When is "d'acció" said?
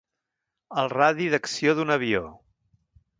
1.33-1.75